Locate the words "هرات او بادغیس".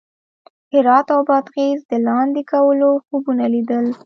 0.73-1.79